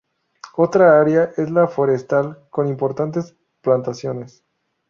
[0.55, 4.43] Otra área es la forestal, con importantes plantaciones.